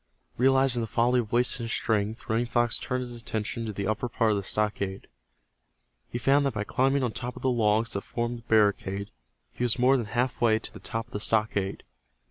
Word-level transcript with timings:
Realizing 0.35 0.81
the 0.81 0.87
folly 0.87 1.19
of 1.19 1.31
wasting 1.31 1.65
his 1.65 1.71
strength, 1.71 2.27
Running 2.27 2.47
Fox 2.47 2.79
turned 2.79 3.01
his 3.01 3.15
attention 3.15 3.67
to 3.67 3.71
the 3.71 3.85
upper 3.85 4.09
part 4.09 4.31
of 4.31 4.37
the 4.37 4.41
stockade. 4.41 5.05
He 6.09 6.17
found 6.17 6.43
that 6.47 6.55
by 6.55 6.63
climbing 6.63 7.03
on 7.03 7.11
top 7.11 7.35
of 7.35 7.43
the 7.43 7.51
logs 7.51 7.93
that 7.93 8.01
formed 8.01 8.39
the 8.39 8.49
barricade 8.49 9.11
he 9.53 9.63
was 9.63 9.77
more 9.77 9.97
than 9.97 10.07
half 10.07 10.41
way 10.41 10.57
to 10.57 10.73
the 10.73 10.79
top 10.79 11.05
of 11.09 11.13
the 11.13 11.19
stockade. 11.19 11.83